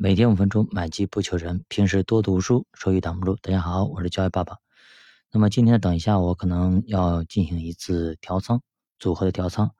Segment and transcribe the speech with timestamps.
[0.00, 1.64] 每天五分钟，买机不求人。
[1.68, 3.34] 平时多读书，收益挡不住。
[3.42, 4.58] 大家好，我是教育爸爸。
[5.32, 8.62] 那么今天等一下，我可能要进行一次调仓
[9.00, 9.72] 组合的调仓。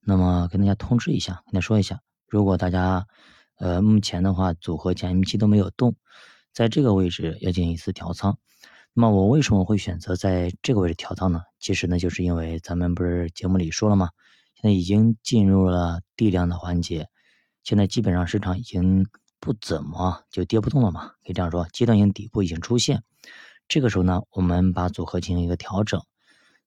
[0.00, 3.06] 那么跟大家通知一下，跟大家说一下，如果大家
[3.58, 5.94] 呃目前的话组合减息期都没有动，
[6.54, 8.38] 在这个位置要进行一次调仓。
[8.94, 11.42] 那么我为什么会选择在这个位置调仓呢？
[11.60, 14.08] 其实呢，就是因为咱们不是节目里说了吗？
[14.54, 17.08] 现在已经进入了地量的环节，
[17.62, 19.06] 现在基本上市场已经。
[19.40, 21.08] 不怎么就跌不动了嘛？
[21.24, 23.02] 可以这样说，阶段性底部已经出现。
[23.68, 26.02] 这个时候呢，我们把组合进行一个调整。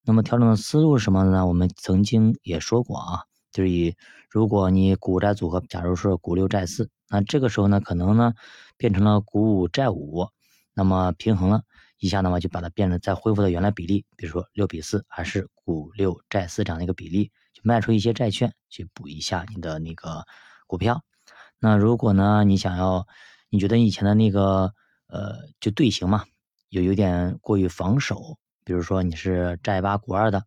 [0.04, 1.46] 那么调整的思路是什么呢？
[1.46, 3.96] 我们曾经也说过啊，就是以
[4.30, 8.34] 如果你股债组合，假如说股六债四，那这个时候呢，可能呢
[8.78, 10.28] 变成了股五债五，
[10.74, 11.64] 那么平衡了
[11.98, 20.26] 一下的话，就把它变成再恢复到原来比例，比如说六比四，还是股六债四这样的一个比例，就卖出一些债券去补一下你的那个
[20.66, 21.04] 股票。
[21.60, 23.06] 那如果呢，你想要，
[23.50, 24.74] 你觉得以前的那个
[25.08, 26.24] 呃，就队形嘛，
[26.70, 30.44] 有有点过于防守，比如说你是债八股二的，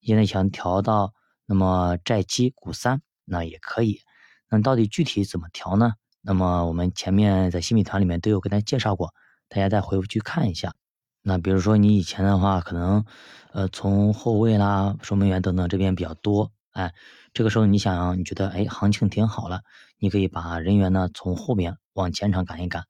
[0.00, 1.12] 现在想调到
[1.46, 4.00] 那么债七股三，那也可以。
[4.48, 5.94] 那到底具体怎么调呢？
[6.20, 9.12] 那么我们前面在新米团里面都有跟大家介绍过，
[9.48, 10.74] 大家再回去看一下。
[11.22, 13.04] 那比如说你以前的话，可能
[13.52, 16.52] 呃从后卫啦、守门员等等这边比较多。
[16.72, 16.92] 哎，
[17.32, 19.62] 这个时候你想，你觉得哎，行情挺好了，
[19.98, 22.84] 你可以把人员呢从后面往前场赶一赶，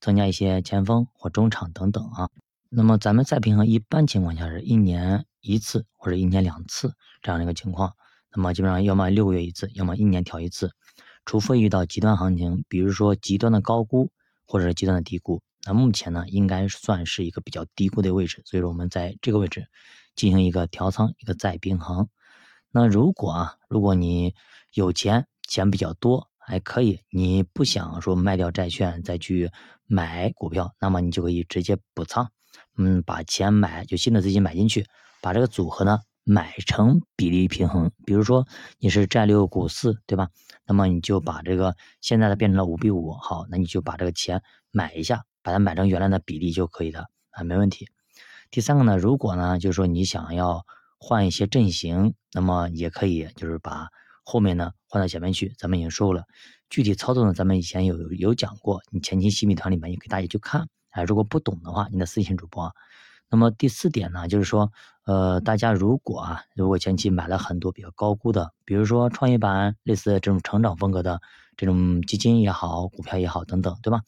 [0.00, 2.30] 增加一些前锋或中场等等啊。
[2.68, 7.94] 那么咱们再平衡，一般情况下是一年一次或者一年两次这样的一个情况。
[8.32, 10.72] 那么基本上要么六个月一次，要么一年调一次，
[11.24, 14.10] 除非遇到极端行情，比如说极端的高估
[14.46, 15.40] 或者是极端的低估。
[15.66, 19.66] 那目前呢，应该算是一个比较低估的位置，所以说我们在这个位置
[20.14, 22.08] 进行一个调仓，一个再平衡。
[22.76, 24.34] 那如果啊，如果你
[24.72, 29.52] 有钱，钱比较多，还可以，你不想说卖掉债券再去
[29.86, 32.30] 买股票，那么你就可以直接补仓，
[32.76, 34.88] 嗯，把钱买就新的资金买进去，
[35.22, 37.92] 把这个组合呢买成比例平衡。
[38.04, 38.44] 比如说
[38.80, 40.30] 你是债六股四，对吧？
[40.66, 44.42] 那么你就把这个现在的变成了五比五，好，那你就把这个钱
[44.72, 47.88] 买一下，把它买成原来的比例就可以的啊，没问题。
[48.50, 50.66] 第三个呢，如果呢，就是说你想要。
[51.06, 53.88] 换一些阵型，那么也可以，就是把
[54.24, 55.54] 后面呢换到前面去。
[55.58, 56.24] 咱们已经说了，
[56.70, 60.66] 具体操作呢，咱们以前有有讲过，你前期新米团里面也给大家去看。
[60.88, 62.72] 哎，如果不懂的话，你的私信主播。
[63.28, 64.72] 那么第四点呢，就是说，
[65.04, 71.20] 呃，大家如果啊，如果前期买了很多比较高估的，比如说创业板类似这种成长风格的
[71.56, 74.02] 这种基金也好，股票也好等等，对吧？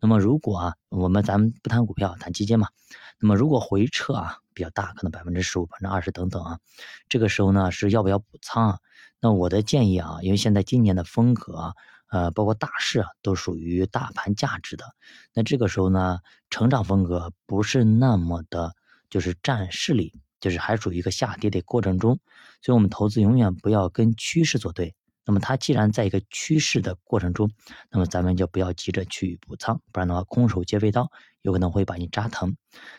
[0.00, 2.68] 那么如果啊，我们咱们不谈股票，谈基金嘛。
[3.20, 6.58] 那么如果回撤啊比较大，可能百分之十五、百分之二十等等啊，
[7.08, 8.78] 这个时候呢是要不要补仓啊？
[9.20, 11.74] 那我的建议啊，因为现在今年的风格啊，
[12.08, 14.84] 呃，包括大势啊，都属于大盘价值的。
[15.34, 16.18] 那这个时候呢，
[16.50, 18.74] 成长风格不是那么的，
[19.08, 22.18] 就是占势力，就是还属于一个下跌的过程中。
[22.60, 24.94] 所以我们投资永远不要跟趋势作对。
[25.24, 27.50] 那么它既然在一个趋势的过程中，
[27.90, 31.08] 那么咱们就不要急着去补仓，不然的话空手接飞刀，
[31.42, 32.56] 有可能会把你扎疼。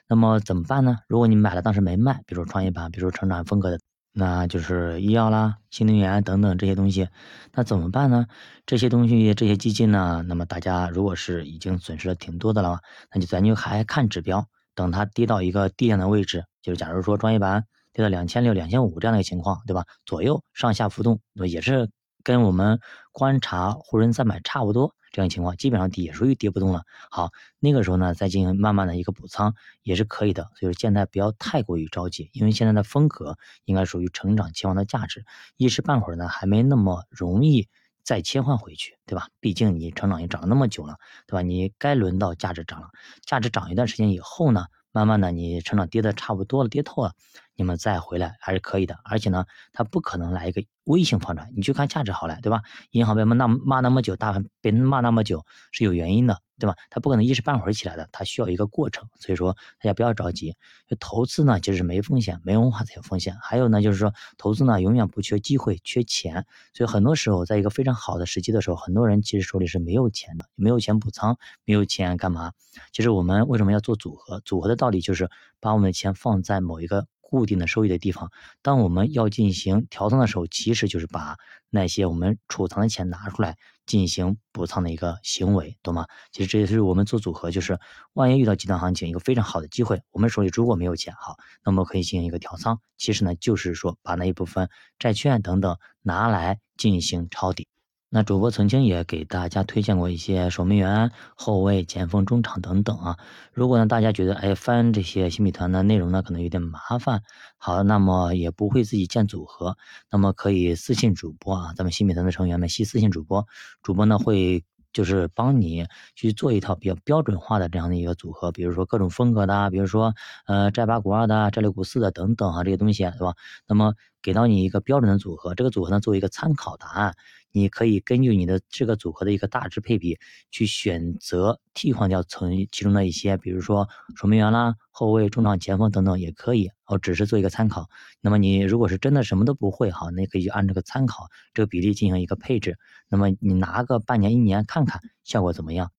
[0.08, 1.00] 那么怎么办呢？
[1.08, 3.80] 如果你买了当时没卖，比如说创业板，比如说成长风格的，
[4.14, 7.10] 那就是医药啦、新能源等等这些东西，
[7.52, 8.28] 那怎么办呢？
[8.66, 12.80] 这些东西这些基金呢，那么大家如果是已经损失了挺多的了，
[13.14, 19.84] 那就咱就还看指标，等它跌到一个低点的位置，就是假如说创业板跌到两千六、两千五这样的一个情况，对吧？
[20.06, 21.90] 左右上下浮动，那么也是。
[22.24, 22.80] 跟我们
[23.12, 26.84] 观察沪深三百差不多，这样情况基本上也属于跌不动了。
[27.12, 29.54] 好，那个时候呢，再进行慢慢的一个补仓
[29.84, 30.50] 也是可以的。
[30.56, 35.26] 所以说现在不要太过于着急，因为现在的风格应该属于成长期望的价值，
[35.58, 37.68] 一时半会儿呢还没那么容易
[38.04, 39.28] 再切换回去，对吧？
[39.40, 40.98] 毕竟你成长也涨了那么久了，
[41.28, 41.42] 对吧？
[41.42, 42.88] 你该轮到价值涨了，
[43.26, 44.66] 价值涨一段时间以后呢？
[44.96, 47.14] 慢慢的，你成长跌的差不多了，跌透了，
[47.56, 48.98] 你们再回来还是可以的。
[49.04, 52.62] 而且呢，它不可能来一个微型反转，你去看价值好了，对吧？
[52.92, 56.40] 银行被骂那骂那么久，大盘被骂那么久是有原因的。
[56.60, 56.76] 对吧？
[56.92, 59.10] 它不可能一时半会儿起来的，它需要一个过程。
[59.20, 60.56] 所以说，大家不要着急。
[61.00, 63.36] 投资呢，其实是没风险，没文化才有风险。
[63.42, 66.46] 还有呢，就是说投资呢，永远不缺机会，缺钱。
[66.74, 72.54] 所以很多时候，在一个非常好的时机的时候，很多人其实手里是没有钱的，没有钱补仓，没有钱干嘛？
[72.94, 74.40] 其实我们为什么要做组合？
[74.46, 75.30] 组合的道理就是
[75.60, 77.08] 把我们的钱放在某一个。
[77.34, 78.30] 固定的收益的地方，
[78.62, 81.36] 当我们要进行调仓的时候，其实就是把
[81.72, 83.58] 那些我们储藏的钱拿出来
[83.88, 86.06] 进行补仓的一个行为，懂吗？
[86.32, 87.80] 其实这也是我们做组合，就是
[88.14, 92.80] 万一遇到极端行情，一个非常好的机会，我们手里如果没有钱，好，那么可以进行一个调仓。
[93.00, 94.70] 其实呢，就是说把那一部分
[95.00, 97.68] 债券等等拿来进行抄底。
[98.16, 103.18] 那主播曾经也给大家推荐过一些守门员、后卫、前锋、中场等等啊。
[103.54, 107.24] 如果呢大家觉得哎翻这些新米团的内容呢可能有点麻烦，
[107.58, 109.78] 好，那么也不会自己建组合，
[110.12, 113.48] 那么可以私信主播啊，咱们新米团的成员们系私信主播，
[113.82, 114.64] 主播呢会。
[114.94, 120.14] 就是帮你去做一套比较标准化的这样的一个组合，比如说各种风格的，比如说
[120.46, 123.34] 呃寨八股二的、寨六股四的等等啊这些东西，对吧？
[123.68, 127.14] 那么给到你一个标准的组合，这个组合呢作为一个参考答案，
[127.52, 130.18] 你可以根据你的这个组合的一个大致配比
[130.50, 137.90] 去选择替换掉从其中的一些，比如说守门员啦、后卫、中场、前锋等等也可以，哦，只是做一个参考。
[138.22, 142.78] 那么你如果是真的什么都不会，好，那可以按这个参考这个比例进行一个配置。
[143.10, 145.92] 那么你拿个半年一年看看效果怎么样？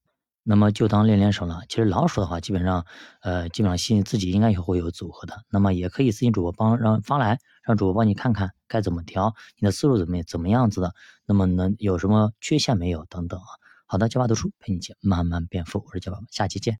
[0.45, 1.63] 那么就当练练手了。
[1.69, 2.85] 其实老鼠的话，基本上，
[3.23, 5.43] 呃，基本上信自己应该也会有组合的。
[5.51, 10.95] 那么也可以私信主播帮让发来，让主播帮你看看该怎么调，你的思路怎么怎么样子的？
[11.27, 13.47] 那么能有什么缺陷没有等等啊？
[13.87, 16.73] 好的，教爸读书陪你一起慢慢变富，我是教爸，下期见。